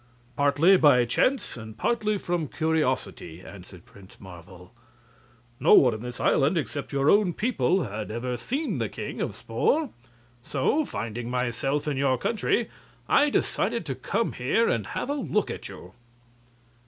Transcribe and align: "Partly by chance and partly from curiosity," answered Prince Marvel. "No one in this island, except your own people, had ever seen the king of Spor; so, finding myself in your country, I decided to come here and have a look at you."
"Partly 0.35 0.77
by 0.77 1.05
chance 1.05 1.55
and 1.55 1.77
partly 1.77 2.17
from 2.17 2.47
curiosity," 2.47 3.41
answered 3.41 3.85
Prince 3.85 4.19
Marvel. 4.19 4.73
"No 5.59 5.75
one 5.75 5.93
in 5.93 5.99
this 5.99 6.19
island, 6.19 6.57
except 6.57 6.91
your 6.91 7.07
own 7.11 7.33
people, 7.35 7.83
had 7.83 8.09
ever 8.09 8.35
seen 8.35 8.79
the 8.79 8.89
king 8.89 9.21
of 9.21 9.35
Spor; 9.35 9.91
so, 10.41 10.85
finding 10.85 11.29
myself 11.29 11.87
in 11.87 11.97
your 11.97 12.17
country, 12.17 12.67
I 13.07 13.29
decided 13.29 13.85
to 13.85 13.93
come 13.93 14.31
here 14.33 14.67
and 14.67 14.87
have 14.87 15.07
a 15.07 15.13
look 15.13 15.51
at 15.51 15.69
you." 15.69 15.93